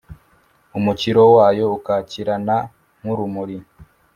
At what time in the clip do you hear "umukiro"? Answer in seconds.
0.77-1.21